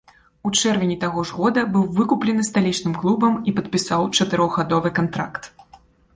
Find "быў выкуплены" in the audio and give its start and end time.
1.75-2.47